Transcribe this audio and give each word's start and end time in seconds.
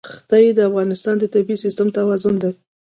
ښتې 0.15 0.45
د 0.57 0.59
افغانستان 0.69 1.15
د 1.19 1.25
طبعي 1.33 1.55
سیسټم 1.63 1.87
توازن 1.97 2.35
ساتي. 2.43 2.59